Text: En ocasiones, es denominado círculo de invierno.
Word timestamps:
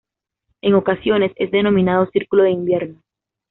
En 0.63 0.73
ocasiones, 0.73 1.31
es 1.35 1.51
denominado 1.51 2.07
círculo 2.09 2.41
de 2.41 2.49
invierno. 2.49 3.03